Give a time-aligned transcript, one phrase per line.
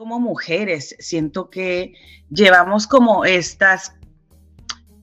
[0.00, 1.92] como mujeres, siento que
[2.30, 3.92] llevamos como estas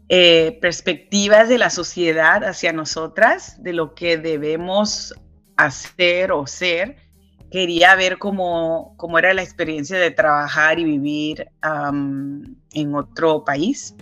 [0.09, 5.13] eh, perspectivas de la sociedad hacia nosotras, de lo que debemos
[5.55, 6.95] hacer o ser.
[7.51, 13.93] Quería ver cómo, cómo era la experiencia de trabajar y vivir en otro país.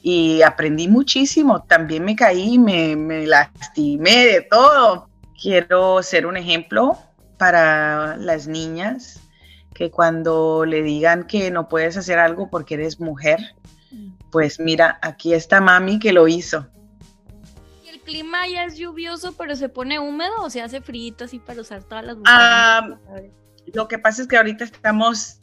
[0.00, 1.64] Y aprendí muchísimo.
[1.64, 5.10] También me caí, me, me lastimé de todo.
[5.42, 6.96] Quiero ser un ejemplo
[7.36, 9.25] para las niñas
[9.76, 13.38] que cuando le digan que no puedes hacer algo porque eres mujer,
[13.90, 14.12] mm.
[14.30, 16.66] pues mira, aquí está mami que lo hizo.
[17.84, 21.38] ¿Y el clima ya es lluvioso, pero se pone húmedo o se hace frío así
[21.38, 22.96] para usar todas las ah,
[23.74, 25.40] Lo que pasa es que ahorita estamos,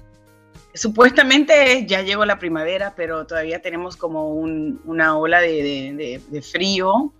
[0.73, 7.13] supuestamente ya llegó la primavera, pero todavía tenemos como una ola de, frío,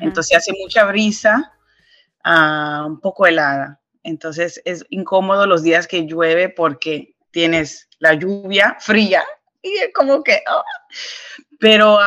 [0.00, 1.54] entonces hace mucha brisa,
[2.22, 3.79] ah, un poco helada.
[4.02, 9.24] Entonces es incómodo los días que llueve porque tienes la lluvia fría
[9.62, 10.42] y es como que...
[10.48, 10.62] Oh.
[11.58, 11.98] Pero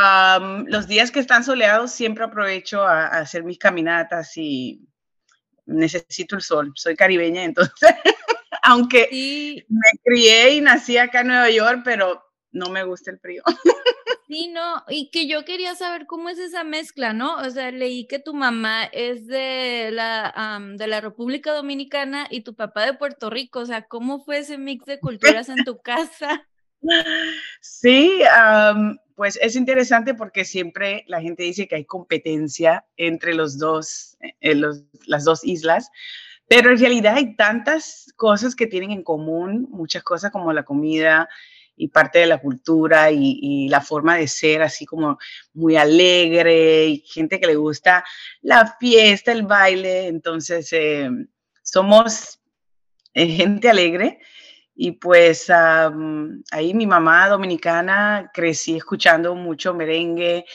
[0.66, 4.82] los días que están soleados siempre aprovecho a, hacer mis caminatas y
[5.68, 6.72] necesito el sol.
[6.76, 7.94] Soy caribeña, entonces,
[8.64, 9.08] aunque
[9.70, 13.44] me crié y nací acá en Nueva York, pero no me gusta el frío.
[14.34, 17.38] Sí, no, y que yo quería saber cómo es esa mezcla, ¿no?
[17.38, 22.56] O sea, leí que tu mamá es de la, de la República Dominicana y tu
[22.56, 26.48] papá de Puerto Rico, o sea, ¿cómo fue ese mix de culturas en tu casa?
[27.62, 28.20] Sí,
[29.16, 34.56] pues es interesante porque siempre la gente dice que hay competencia entre los dos, eh,
[35.06, 35.90] las dos islas,
[36.50, 41.30] pero en realidad hay tantas cosas que tienen en común, muchas cosas como la comida,
[41.76, 45.18] y parte de la cultura y, la forma de ser así como
[45.54, 48.04] muy alegre y gente que le gusta
[48.42, 50.08] la fiesta, el baile.
[50.08, 51.10] Entonces, eh,
[51.62, 52.40] somos
[53.14, 54.20] eh, gente alegre
[54.76, 60.46] y pues ahí mi mamá dominicana crecí escuchando mucho merengue,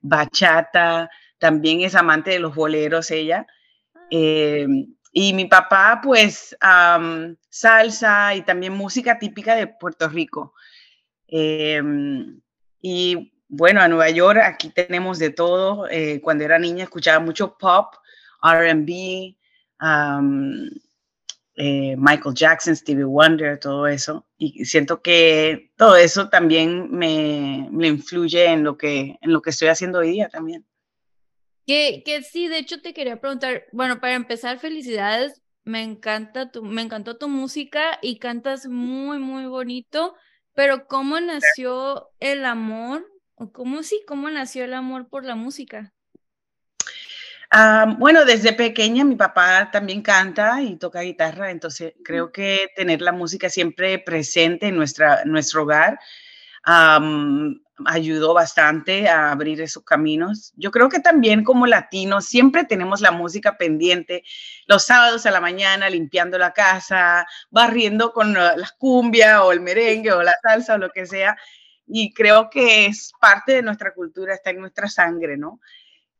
[0.00, 3.46] bachata, también es amante de los boleros ella.
[3.94, 4.00] Ah.
[4.10, 6.56] Em, y mi papá, pues,
[7.48, 10.54] salsa y también música típica de Puerto Rico.
[11.28, 12.40] Em,
[12.80, 15.88] y bueno, a Nueva York aquí tenemos de todo.
[15.90, 17.94] Eh, cuando era niña escuchaba mucho pop,
[18.42, 19.36] RB,
[21.60, 24.26] eh, Michael Jackson, Stevie Wonder, todo eso.
[24.36, 29.68] Y siento que todo eso también me, influye en lo, que, en lo que estoy
[29.68, 30.64] haciendo hoy día también.
[31.66, 36.62] Que, que sí, de hecho te quería preguntar, bueno, para empezar, felicidades, me encanta tu,
[36.62, 40.14] me encantó tu música y cantas muy, muy bonito.
[40.58, 43.06] Pero ¿cómo nació el amor?
[43.36, 44.02] ¿O cómo sí?
[44.08, 45.92] ¿Cómo nació el amor por la música?
[47.48, 53.02] Ah, bueno, desde pequeña mi papá también canta y toca guitarra, entonces creo que tener
[53.02, 56.00] la música siempre presente en nuestra, nuestro hogar
[57.86, 60.52] ayudó bastante a abrir esos caminos.
[60.56, 64.24] Yo creo que también como latinos siempre tenemos la música pendiente
[64.66, 70.12] los sábados a la mañana limpiando la casa, barriendo con la cumbia o el merengue
[70.12, 71.36] o la salsa o lo que sea.
[71.86, 75.60] Y creo que es parte de nuestra cultura, está en nuestra sangre, ¿no?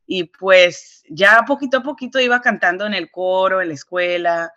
[0.07, 4.51] Y pues ya poquito a poquito iba cantando en el coro, en la escuela,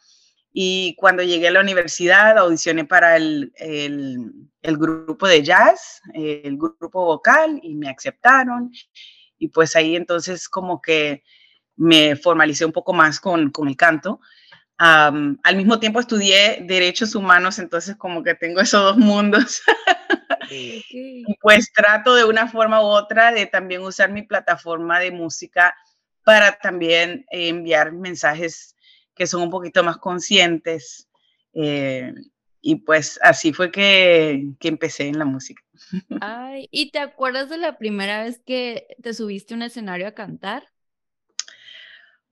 [0.53, 7.07] y cuando llegué a la universidad audicioné para el, el, grupo de jazz, el grupo
[7.07, 8.71] vocal, y me aceptaron.
[9.39, 11.25] Y pues ahí entonces como que
[11.77, 14.21] me formalicé un poco más con, con el canto.
[14.77, 19.63] al mismo tiempo estudié derechos humanos, entonces como que tengo esos dos mundos.
[20.51, 25.75] y pues trato de una forma u otra de también usar mi plataforma de música
[26.25, 28.77] para también enviar mensajes
[29.15, 31.09] que son un poquito más conscientes.
[31.55, 32.13] Eh,
[32.61, 35.63] y pues así fue que, que, empecé en la música.
[36.21, 40.13] Ay, ¿y te acuerdas de la primera vez que te subiste a un escenario a
[40.13, 40.69] cantar?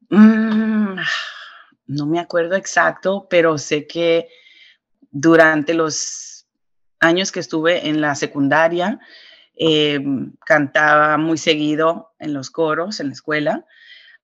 [0.09, 0.97] Mm,
[1.87, 4.29] no me acuerdo exacto, pero sé que
[5.11, 6.47] durante los
[7.01, 9.01] años que estuve en la secundaria,
[9.57, 10.01] eh,
[10.47, 13.67] cantaba muy seguido en los coros, en la escuela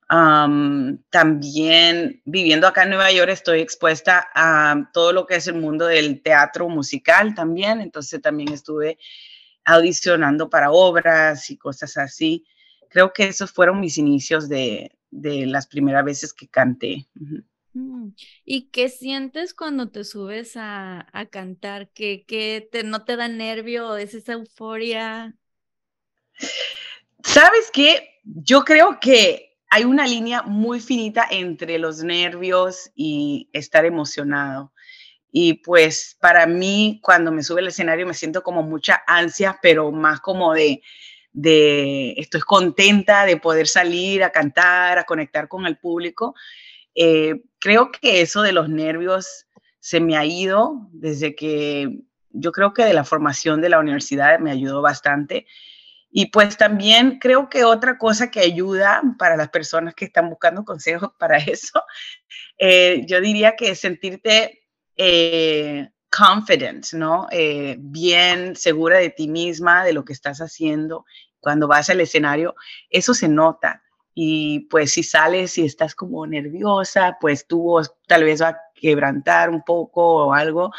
[0.08, 5.86] también viviendo acá en Nueva York estoy expuesta a todo lo que es el mundo
[5.86, 8.98] del teatro musical también, entonces también estuve
[9.64, 12.46] audicionando para obras y cosas así.
[12.88, 17.08] Creo que esos fueron mis inicios de, las primeras veces que canté.
[17.72, 18.10] Mm,
[18.44, 21.90] ¿Y qué sientes cuando te subes a, cantar?
[21.90, 23.96] ¿Que, que te, no te da nervio?
[23.96, 25.36] ¿Es esa euforia?
[27.24, 28.20] ¿Sabes qué?
[28.22, 34.72] Yo creo que hay una línea muy finita entre los nervios y estar emocionado.
[35.32, 39.92] Y pues para mí, cuando me sube al escenario, me siento como mucha ansia, pero
[39.92, 40.82] más como de,
[41.32, 46.34] de estoy contenta de poder salir a cantar, a conectar con el público.
[46.94, 49.46] Eh, creo que eso de los nervios
[49.80, 54.38] se me ha ido desde que yo creo que de la formación de la universidad
[54.38, 55.46] me ayudó bastante.
[56.18, 60.64] Y pues también creo que otra cosa que ayuda para las personas que están buscando
[60.64, 61.82] consejos para eso,
[62.56, 64.62] eh, yo diría que sentirte
[64.96, 67.26] eh, confident, ¿no?
[67.30, 71.04] Eh, bien segura de ti misma, de lo que estás haciendo.
[71.38, 72.54] Cuando vas al escenario,
[72.88, 73.82] eso se nota.
[74.14, 78.60] Y pues si sales y estás como nerviosa, pues tu voz tal vez va a
[78.74, 80.72] quebrantar un poco o algo.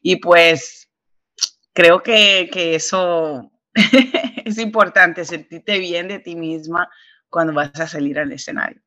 [0.00, 0.88] Y pues
[1.72, 3.50] creo que, que eso
[4.46, 6.88] es importante, sentirte bien de ti misma
[7.28, 8.80] cuando vas a salir al escenario.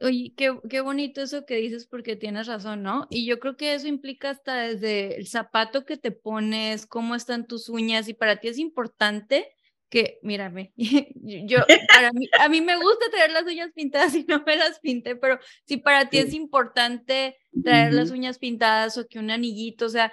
[0.00, 3.08] Oye, qué, qué, bonito eso que dices porque tienes razón, ¿no?
[3.10, 7.46] Y yo creo que eso implica hasta desde el zapato que te pones, cómo están
[7.46, 9.48] tus uñas y para ti es importante
[9.88, 11.58] que, mírame, yo,
[11.92, 15.16] para mí, a mí me gusta traer las uñas pintadas y no me las pinté,
[15.16, 19.90] pero si para ti es importante traer las uñas pintadas o que un anillito, o
[19.90, 20.12] sea,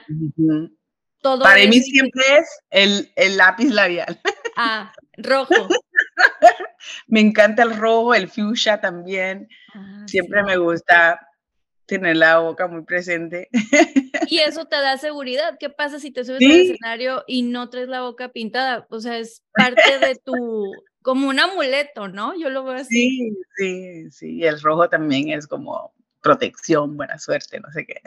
[1.22, 1.44] todo.
[1.44, 4.20] Para mí siempre es el, el lápiz labial.
[4.62, 5.54] Ah, rojo.
[7.08, 9.48] me encanta el rojo, el fuchsia también.
[9.74, 11.26] Ah, Siempre me gusta
[11.86, 13.50] tener la boca muy presente.
[14.28, 15.58] Y eso te da seguridad.
[15.60, 18.86] ¿Qué pasa si te subes al escenario y no traes la boca pintada?
[18.90, 20.72] O sea, es parte de tu,
[21.02, 22.38] como un amuleto, ¿no?
[22.38, 23.10] Yo lo veo así.
[23.10, 24.36] Sí, sí, sí.
[24.36, 28.02] Y el rojo también es como protección, buena suerte, no sé qué.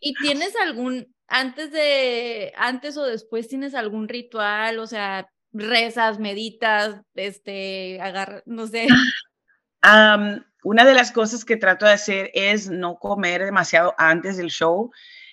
[0.00, 4.78] ¿Y tienes algún, antes de, antes o después tienes algún ritual?
[4.78, 8.00] O sea, rezas, meditas, este,
[8.46, 8.86] no sé.
[10.64, 14.90] una de las cosas que trato de hacer es no comer demasiado antes del show,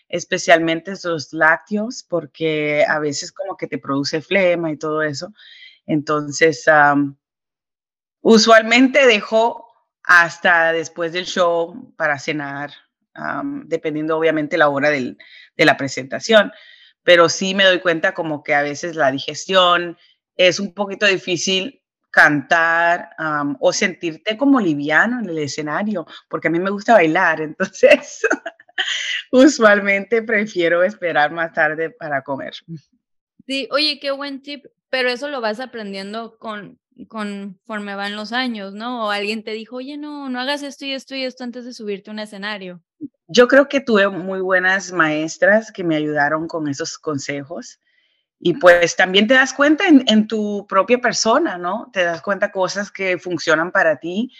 [0.07, 5.33] especialmente los lácteos, porque a veces como que te produce flema y todo eso.
[5.85, 6.65] Entonces,
[8.21, 9.65] usualmente dejo
[10.03, 12.71] hasta después del show para cenar,
[13.65, 15.17] dependiendo obviamente la hora del,
[15.55, 16.51] de la presentación
[17.05, 19.95] pero sí me doy cuenta como que a veces la digestión
[20.35, 23.11] es un poquito difícil cantar
[23.59, 28.27] o sentirte como liviano en el escenario, porque a mí me gusta bailar, entonces
[29.31, 32.53] usualmente prefiero esperar más tarde para comer.
[33.45, 38.73] Sí, oye, qué buen tip, pero eso lo vas aprendiendo con conforme van los años,
[38.73, 39.05] ¿no?
[39.07, 41.73] O alguien te dijo, oye, no, no hagas esto y esto y esto antes de
[41.73, 42.81] subirte a un escenario.
[43.27, 47.79] Yo creo que tuve muy buenas maestras que me ayudaron con esos consejos.
[48.39, 51.89] Y pues también te das cuenta en, tu propia persona, ¿no?
[51.91, 54.31] Te das cuenta cosas que funcionan para ti.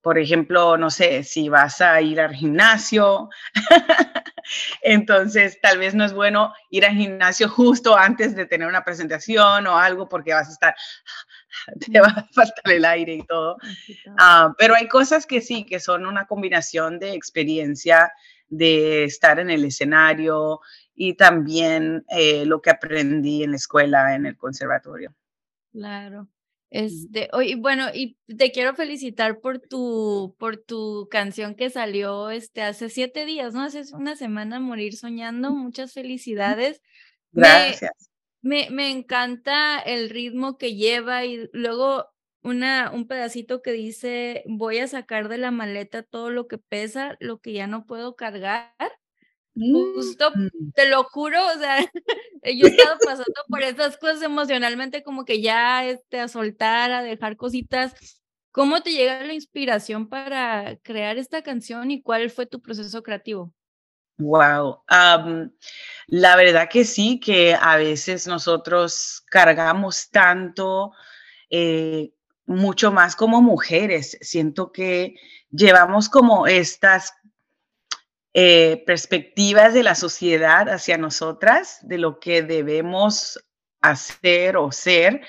[0.00, 3.28] por ejemplo, no sé, si vas a ir al gimnasio,
[4.82, 9.66] entonces tal vez no es bueno ir al gimnasio justo antes de tener una presentación
[9.66, 10.74] o algo porque vas a estar
[11.92, 13.56] te va a faltar el aire y todo.
[14.18, 18.12] Ah, pero hay cosas que sí, que son una combinación de experiencia,
[18.48, 20.60] de estar en el escenario
[20.94, 25.14] y también eh, lo que aprendí en la escuela, en el conservatorio.
[25.72, 26.28] Claro.
[26.70, 32.62] Este, oye, bueno, y te quiero felicitar por tu, por tu canción que salió este,
[32.62, 33.62] hace siete días, ¿no?
[33.62, 35.50] Hace una semana, Morir Soñando.
[35.50, 36.80] Muchas felicidades.
[37.32, 37.90] Gracias.
[38.42, 42.06] Me, me encanta el ritmo que lleva y luego
[42.42, 47.16] una, un pedacito que dice, voy a sacar de la maleta todo lo que pesa,
[47.20, 48.72] lo que ya no puedo cargar.
[49.54, 50.72] Justo, mm.
[50.74, 51.78] te lo juro, o sea,
[52.44, 57.02] yo he estado pasando por esas cosas emocionalmente, como que ya este, a soltar, a
[57.02, 57.94] dejar cositas.
[58.52, 63.52] ¿Cómo te llega la inspiración para crear esta canción y cuál fue tu proceso creativo?
[64.18, 64.82] Wow.
[66.08, 70.92] la verdad que sí, que a veces nosotros cargamos tanto,
[71.48, 72.12] eh,
[72.44, 74.18] mucho más como mujeres.
[74.20, 75.14] Siento que
[75.50, 77.12] llevamos como estas
[78.32, 83.44] eh, perspectivas de la sociedad hacia nosotras, de lo que debemos
[83.80, 85.22] hacer o ser.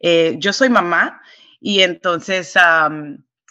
[0.00, 1.20] Eh, yo soy mamá
[1.60, 2.54] y entonces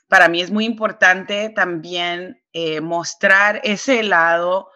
[0.07, 4.71] para mí es muy importante también eh, mostrar ese lado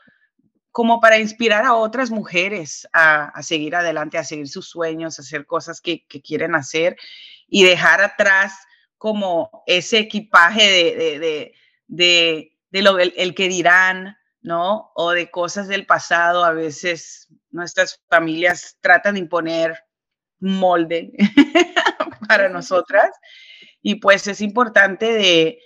[0.71, 5.45] como para inspirar a otras mujeres a, seguir adelante, a seguir sus sueños, a hacer
[5.45, 6.95] cosas que, quieren hacer
[7.47, 8.53] y dejar atrás
[8.97, 11.53] como ese equipaje de,
[11.87, 14.91] de, lo el, que dirán, ¿no?
[14.95, 16.43] O de cosas del pasado.
[16.43, 19.77] A veces nuestras familias tratan de imponer
[20.39, 21.13] molde
[22.27, 23.11] para nosotras
[23.81, 25.59] y pues es importante de,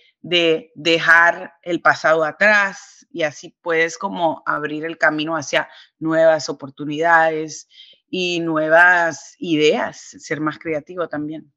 [0.76, 7.70] dejar el pasado atrás y así puedes como abrir el camino hacia nuevas oportunidades
[8.10, 11.54] y nuevas ideas, ser más creativo también.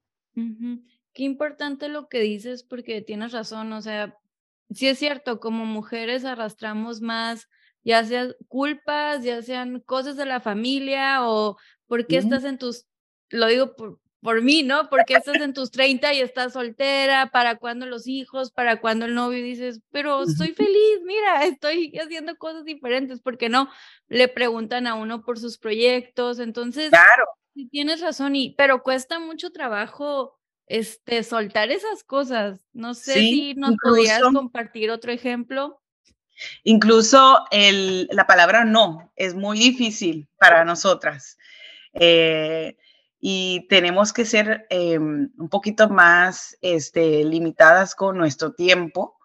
[1.13, 4.17] Qué importante lo que dices porque tienes razón, o sea,
[4.73, 7.49] sí es cierto, como mujeres arrastramos más,
[7.83, 12.87] ya sean culpas, ya sean cosas de la familia o por qué estás en tus,
[13.31, 14.89] lo digo por, por mí, ¿no?
[14.91, 19.15] Porque estás en tus 30 y estás soltera, para cuándo los hijos, para cuándo el
[19.15, 23.71] novio, y dices, pero estoy feliz, mira, estoy haciendo cosas diferentes, ¿por qué no?
[24.09, 27.25] Le preguntan a uno por sus proyectos, entonces, claro.
[27.71, 30.40] tienes razón, y, pero cuesta mucho trabajo
[30.71, 32.61] este, soltar esas cosas.
[32.73, 35.83] No sé si nos podrías compartir otro ejemplo.
[36.63, 41.37] Incluso el, la palabra no es muy difícil para nosotras.
[41.93, 42.77] Eh,
[43.19, 49.19] y tenemos que ser em, un poquito más este, limitadas con nuestro tiempo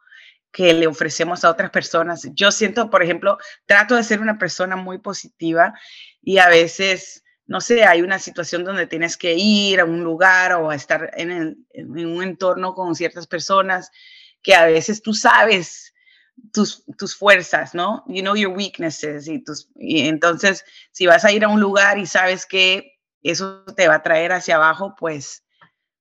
[0.52, 2.28] que le ofrecemos a otras personas.
[2.34, 3.38] Yo siento, por ejemplo,
[3.68, 5.76] trato de ser una persona muy positiva
[6.22, 10.54] y a veces, no sé, hay una situación donde tienes que ir a un lugar
[10.54, 13.92] o a estar en, un entorno con ciertas personas
[14.42, 15.94] que a veces tú sabes
[16.52, 18.04] tus, tus, fuerzas, ¿no?
[18.08, 21.98] You know your weaknesses y tus y entonces si vas a ir a un lugar
[21.98, 25.46] y sabes que eso te va a traer hacia abajo, pues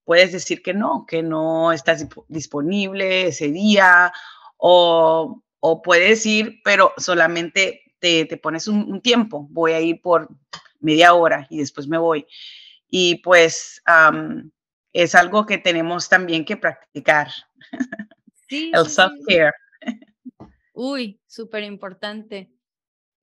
[0.04, 4.12] puedes decir que no, que no estás disponible ese día
[4.56, 10.28] o, o puedes ir, pero solamente te, te pones un, tiempo, voy a ir por
[10.84, 12.26] media hora y después me voy.
[12.88, 13.82] Y pues
[14.92, 17.28] es algo que tenemos también que practicar.
[18.48, 19.52] El self-care.
[20.72, 22.50] Uy, súper importante.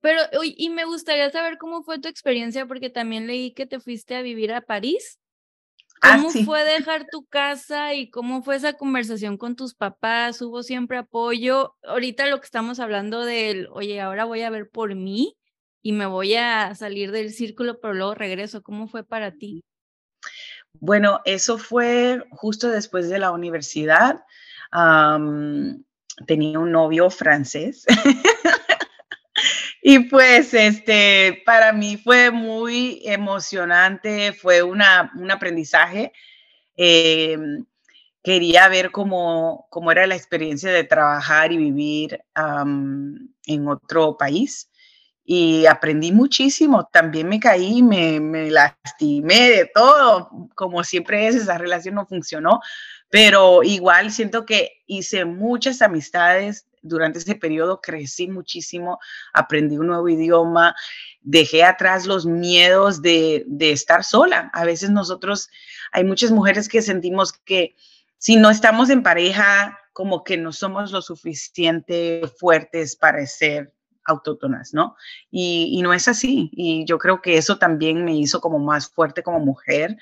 [0.00, 4.16] Pero, y me gustaría saber cómo fue tu experiencia, porque también leí que te fuiste
[4.16, 5.20] a vivir a París.
[6.02, 10.42] Ah, ¿Cómo fue dejar tu casa y cómo fue esa conversación con tus papás?
[10.42, 11.76] ¿Hubo siempre apoyo?
[11.84, 15.36] Ahorita lo que estamos hablando del, oye, ahora voy a ver por mí
[15.82, 18.62] y me voy a salir del círculo, pero luego regreso.
[18.62, 19.62] ¿Cómo fue para ti?
[20.74, 24.24] Bueno, eso fue justo después de la universidad.
[26.26, 27.84] tenía un novio francés.
[29.84, 36.12] Y pues, este, para mí fue muy emocionante, fue una, un aprendizaje.
[36.76, 37.64] Em,
[38.22, 44.70] quería ver cómo, cómo, era la experiencia de trabajar y vivir en otro país.
[45.24, 46.88] Y aprendí muchísimo.
[46.92, 50.48] También me caí, me, lastimé de todo.
[50.54, 52.60] Como siempre es, esa relación no funcionó.
[53.10, 58.98] Pero igual siento que hice muchas amistades durante ese periodo crecí muchísimo,
[59.32, 60.74] aprendí un nuevo idioma,
[61.20, 64.50] dejé atrás los miedos de, estar sola.
[64.52, 65.48] A veces nosotros,
[65.92, 67.76] hay muchas mujeres que sentimos que
[68.18, 73.72] si no estamos en pareja, como que no somos lo suficiente fuertes para ser
[74.04, 74.96] autóctonas, ¿no?
[75.30, 76.50] Y, no es así.
[76.52, 79.96] Y yo creo que eso también me hizo como más fuerte como mujer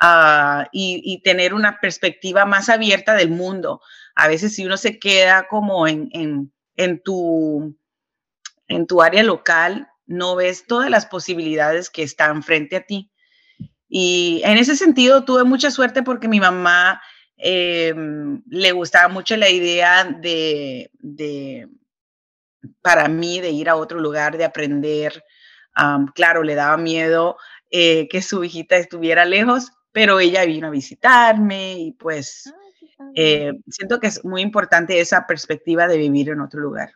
[0.00, 3.80] ah, y, tener una perspectiva más abierta del mundo
[4.14, 6.52] a veces si uno se queda como en,
[7.04, 7.76] tu,
[8.68, 13.10] en tu área local, no ves todas las posibilidades que están frente a ti.
[13.88, 17.00] Y en ese sentido tuve mucha suerte porque mi mamá
[17.36, 20.90] em, le gustaba mucho la idea de,
[22.80, 25.24] para mí, de ir a otro lugar, de aprender.
[26.14, 27.36] claro, le daba miedo
[27.70, 32.62] eh, que su hijita estuviera lejos, pero ella vino a visitarme y pues ah.
[33.14, 36.92] Eh, siento que es muy importante esa perspectiva de vivir en otro lugar.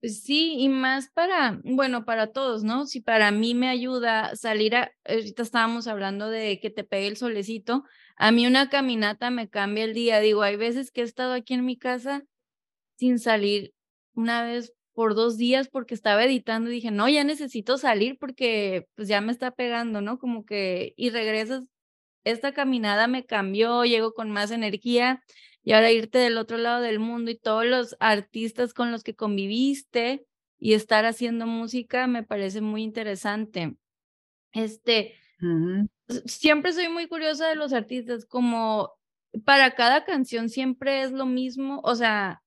[0.00, 2.86] Pues sí, y más para, bueno, para todos, ¿no?
[2.86, 7.16] Si para mí me ayuda salir a, ahorita estábamos hablando de que te pegue el
[7.16, 7.84] solecito,
[8.16, 10.20] a mí una caminata me cambia el día.
[10.20, 12.22] Digo, hay veces que he estado aquí en mi casa
[12.96, 13.72] sin salir
[14.14, 18.86] una vez por dos días porque estaba editando y dije, no, ya necesito salir porque
[18.94, 20.18] pues ya me está pegando, ¿no?
[20.18, 21.64] Como que, y regresas
[22.24, 25.22] esta caminada me cambió, llego con más energía
[25.62, 29.14] y ahora irte del otro lado del mundo y todos los artistas con los que
[29.14, 30.24] conviviste
[30.58, 33.76] y estar haciendo música me parece muy interesante.
[34.52, 35.14] Este,
[36.26, 38.92] siempre soy muy curiosa de los artistas, como
[39.44, 42.43] para cada canción siempre es lo mismo, o sea,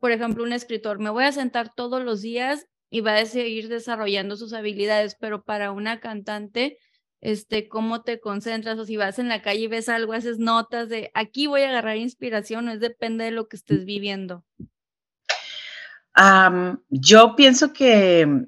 [0.00, 3.68] por ejemplo, un escritor, me voy a sentar todos los días y va a seguir
[3.68, 6.78] desarrollando sus habilidades, pero para una cantante,
[7.20, 10.88] este, cómo te concentras o si vas en la calle y ves algo, haces notas
[10.88, 14.44] de aquí voy a agarrar inspiración, es depende de lo que estés viviendo.
[16.88, 18.46] yo pienso que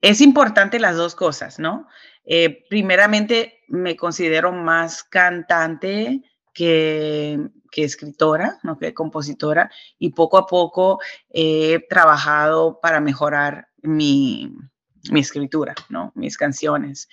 [0.00, 1.88] es importante las dos cosas, ¿no?
[2.24, 6.22] Eh, primeramente, me considero más cantante
[6.54, 8.78] que, escritora, ¿no?
[8.78, 14.52] que compositora, y poco a poco he trabajado para mejorar mi,
[15.10, 16.12] mi escritura, ¿no?
[16.14, 17.08] mis canciones.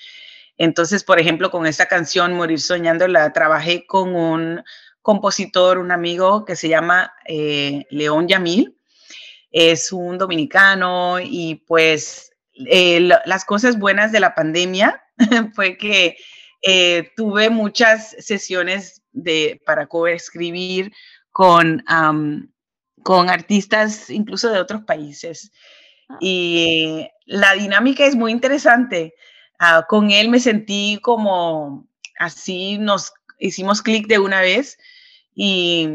[0.57, 4.63] Entonces, por ejemplo, con esta canción, Morir Soñando, la trabajé con un
[5.01, 8.77] compositor, un amigo que se llama eh, León Yamil.
[9.51, 15.03] Es un dominicano y pues eh, las cosas buenas de la pandemia
[15.55, 16.17] fue que
[16.61, 20.91] eh, tuve muchas sesiones de, para coescribir
[21.31, 21.83] con,
[23.03, 25.51] con artistas incluso de otros países.
[26.09, 26.17] Ah.
[26.19, 29.13] Y la dinámica es muy interesante.
[29.59, 31.87] Ah, con él me sentí como
[32.17, 34.77] así, nos hicimos clic de una vez
[35.33, 35.89] y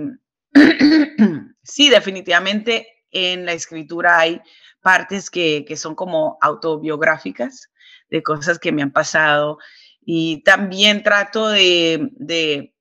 [1.63, 4.41] sí, definitivamente en la escritura hay
[4.83, 7.71] partes que, que son como autobiográficas
[8.11, 9.59] de cosas que me han pasado
[10.01, 12.73] y también trato de, de,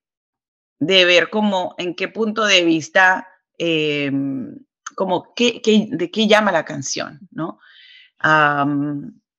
[0.80, 3.28] de ver como en qué punto de vista,
[3.58, 4.12] eh,
[4.96, 7.60] como qué, qué, de qué llama la canción, ¿no?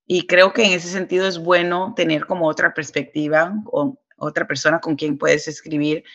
[0.05, 4.79] y creo que en ese sentido es bueno tener como otra perspectiva o otra persona
[4.79, 6.05] con quien puedes escribir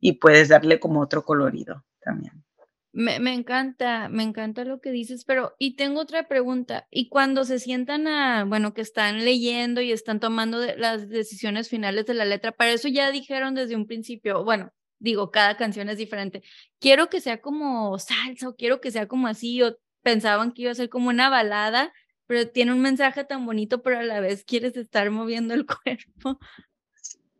[0.00, 2.44] y puedes darle como otro colorido también.
[2.92, 6.86] Me, encanta, me encanta lo que dices, pero y tengo otra pregunta.
[6.90, 12.06] Y cuando se sientan a, bueno, que están leyendo y están tomando las decisiones finales
[12.06, 15.98] de la letra, para eso ya dijeron desde un principio, bueno, digo, cada canción es
[15.98, 16.42] diferente.
[16.80, 20.70] Quiero que sea como salsa o quiero que sea como así, o pensaban que iba
[20.70, 21.92] a ser como una balada,
[22.26, 26.38] pero tiene un mensaje tan bonito, pero a la vez quieres estar moviendo el cuerpo.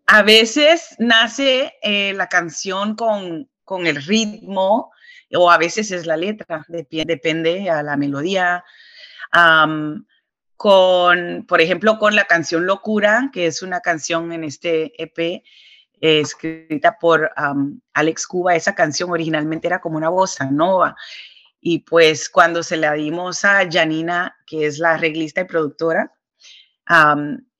[0.06, 4.92] A veces nace eh, la canción con, con el ritmo,
[5.34, 8.64] o a veces es la letra, depende a la melodía.
[10.56, 15.42] con, por ejemplo, con la canción Locura, que es una canción en este EP
[16.00, 17.30] escrita por
[17.94, 20.96] Alex Cuba, esa canción originalmente era como una bossa nova.
[21.60, 26.12] Y pues cuando se la dimos a Janina, que es la arreglista y productora,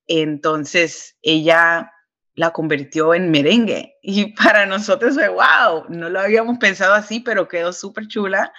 [0.06, 1.92] entonces ella
[2.38, 3.96] la convirtió en merengue.
[4.00, 8.52] Y para nosotros fue, wow, no lo habíamos pensado así, pero quedó súper chula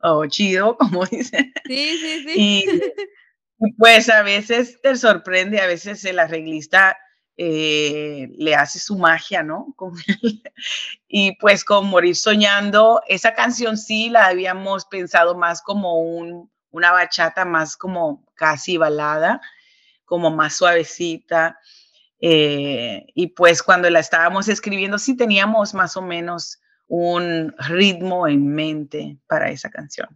[0.00, 1.52] o chido, como dicen.
[1.66, 2.64] Sí, sí, sí.
[3.64, 6.98] Y, pues a veces te sorprende, a veces el arreglista
[7.36, 9.72] eh, le hace su magia, ¿no?
[9.76, 9.92] Con
[11.06, 16.90] y pues con Morir Soñando, esa canción sí la habíamos pensado más como un, una
[16.90, 19.40] bachata, más como casi balada,
[20.04, 21.60] como más suavecita.
[22.24, 28.46] Eh, y pues cuando la estábamos escribiendo sí teníamos más o menos un ritmo en
[28.46, 30.08] mente para esa canción.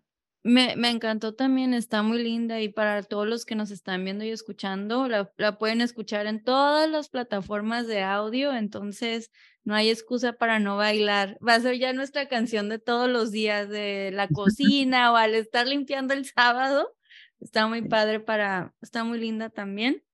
[0.44, 4.24] Me, me, encantó también, está muy linda y para todos los que nos están viendo
[4.24, 9.32] y escuchando, la, la, pueden escuchar en todas las plataformas de audio, entonces
[9.64, 11.36] no hay excusa para no bailar.
[11.46, 15.34] Va a ser ya nuestra canción de todos los días de la cocina o al
[15.34, 16.94] estar limpiando el sábado.
[17.40, 20.04] Está muy padre para, está muy linda también.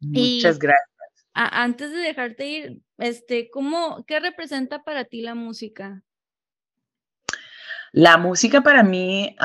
[0.00, 0.97] Muchas gracias
[1.38, 6.02] antes de dejarte ir, este, ¿cómo, qué representa para ti la música?
[7.92, 9.36] La música para mí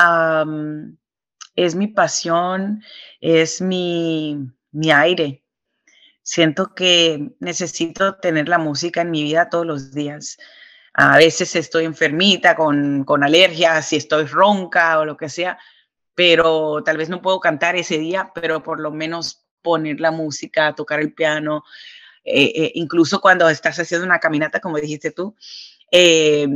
[1.55, 2.83] es mi pasión,
[3.21, 4.39] es mi,
[4.71, 5.43] mi aire.
[6.23, 10.37] Siento que necesito tener la música en mi vida todos los días.
[10.93, 15.57] A veces estoy enfermita con, con alergias, si estoy ronca o lo que sea,
[16.15, 20.75] pero tal vez no puedo cantar ese día, pero por lo menos poner la música,
[20.75, 21.63] tocar el piano,
[22.23, 25.35] eh, eh, incluso cuando estás haciendo una caminata, como dijiste tú,
[25.91, 26.47] eh,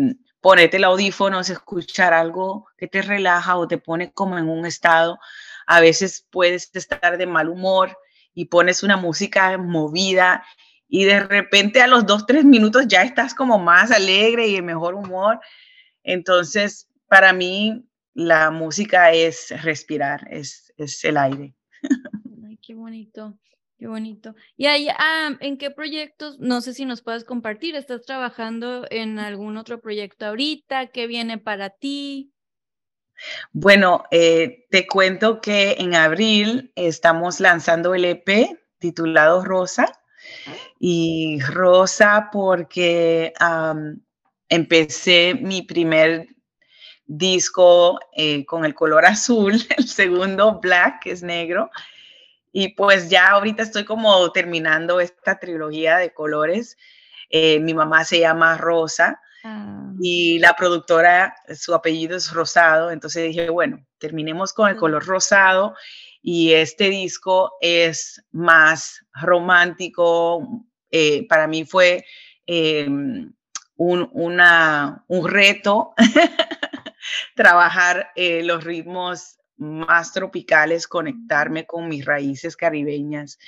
[0.41, 5.19] ponerte el audífono, escuchar algo que te relaja o te pone como en un estado.
[5.65, 7.97] A veces puedes estar de mal humor
[8.33, 10.43] y pones una música movida
[10.87, 14.61] y de repente a los dos, tres minutos ya estás como más alegre y de
[14.61, 15.39] mejor humor.
[16.03, 21.55] Entonces, para mí, la música es respirar, es, es el aire.
[22.67, 23.39] Qué bonito,
[23.80, 24.36] qué bonito.
[24.58, 26.38] Y ahí, ah, ¿en qué proyectos?
[26.38, 27.77] No sé si nos puedes compartir.
[27.77, 30.88] ¿Estás trabajando en algún otro proyecto ahorita?
[30.88, 32.34] ¿Qué viene para ti?
[33.53, 39.89] Bueno, eh, te cuento que en abril estamos lanzando el EP titulado Rosa.
[40.77, 43.32] Y Rosa porque
[44.49, 46.27] empecé mi primer
[47.06, 51.71] disco eh, con el color azul, el segundo black, que es negro,
[52.59, 56.75] y pues ya ahorita estoy como terminando esta trilogía de colores.
[57.29, 59.93] Eh, mi mamá se llama Rosa ah.
[59.99, 62.89] y la productora, su apellido es Rosado.
[62.89, 65.75] Entonces dije, bueno, terminemos con el color rosado
[66.23, 70.65] y este disco es más romántico.
[70.89, 72.05] Eh, para mí fue
[72.47, 73.33] em,
[73.75, 75.93] un, una, un reto
[77.35, 83.39] trabajar eh, los ritmos más tropicales, conectarme con mis raíces caribeñas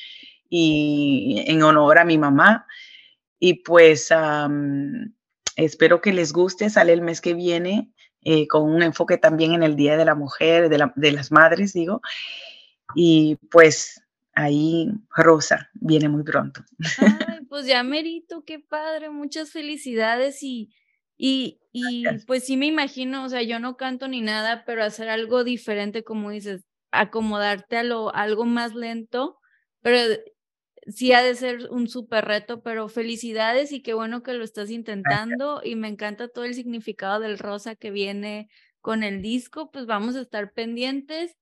[0.50, 2.66] y en honor a mi mamá.
[3.40, 4.10] Y pues
[5.56, 7.92] espero que les guste, sale el mes que viene
[8.22, 11.74] eh, con un enfoque también en el Día de la Mujer, de, de las Madres,
[11.74, 12.02] digo.
[12.96, 14.02] Y pues
[14.34, 16.64] ahí Rosa viene muy pronto.
[17.50, 20.72] Pues ya merito, qué padre, muchas felicidades y,
[21.20, 25.10] y, y pues sí me imagino, o sea, yo no canto ni nada, pero hacer
[25.10, 29.40] algo diferente, como dices, acomodarte a lo algo más lento,
[29.82, 30.00] pero
[30.88, 34.70] sí ha de ser un súper reto, pero felicidades y qué bueno que lo estás
[34.72, 38.50] intentando y me encanta todo el significado del rosa que viene
[38.82, 41.36] con el disco, pues vamos a estar pendientes.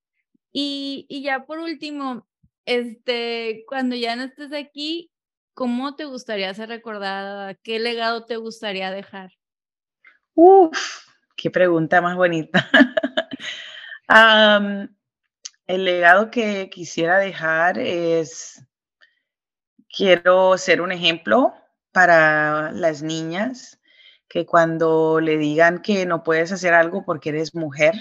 [0.54, 2.28] Y, y ya por último,
[2.66, 5.12] este, cuando ya no estés aquí,
[5.56, 7.56] ¿cómo te gustaría ser recordada?
[7.56, 9.32] ¿Qué legado te gustaría dejar?
[10.40, 12.70] Uf, qué pregunta más bonita.
[15.68, 18.64] el legado que quisiera dejar es
[19.90, 21.56] quiero ser un ejemplo
[21.92, 23.80] para las niñas
[24.30, 27.96] que cuando le digan que no puedes hacer algo porque eres mujer,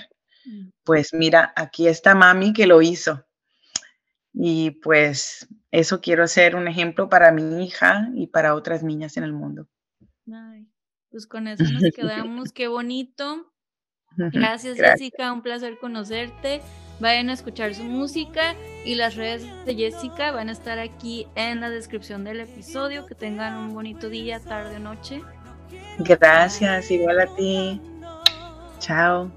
[0.44, 0.68] mm.
[0.84, 3.24] pues mira, aquí está mami que lo hizo.
[4.34, 9.24] Y pues eso quiero ser un ejemplo para mi hija y para otras niñas en
[9.24, 9.68] el mundo.
[11.10, 13.52] Pues con eso nos quedamos, qué bonito.
[14.16, 16.60] Gracias, Jessica, un placer conocerte.
[16.98, 21.60] Vayan a escuchar su música y las redes de Jessica van a estar aquí en
[21.60, 23.04] la descripción del episodio.
[23.04, 25.20] Que tengan un bonito día, tarde o noche.
[25.98, 27.80] Gracias, igual a ti.
[28.78, 29.30] Chao.